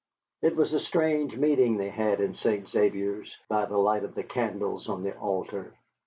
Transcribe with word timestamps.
It 0.41 0.55
was 0.55 0.73
a 0.73 0.79
strange 0.79 1.37
meeting 1.37 1.77
they 1.77 1.91
had 1.91 2.21
in 2.21 2.33
St. 2.33 2.67
Xavier's, 2.67 3.37
by 3.47 3.65
the 3.65 3.77
light 3.77 4.03
of 4.03 4.15
the 4.15 4.23
candles 4.23 4.89
on 4.89 5.03
the 5.03 5.15
altar. 5.15 5.75